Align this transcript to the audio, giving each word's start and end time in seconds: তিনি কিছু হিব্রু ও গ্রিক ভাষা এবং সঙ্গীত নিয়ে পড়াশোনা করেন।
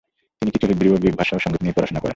তিনি 0.39 0.49
কিছু 0.53 0.65
হিব্রু 0.71 0.89
ও 0.95 1.01
গ্রিক 1.01 1.15
ভাষা 1.19 1.31
এবং 1.33 1.41
সঙ্গীত 1.45 1.61
নিয়ে 1.63 1.75
পড়াশোনা 1.77 1.99
করেন। 2.01 2.09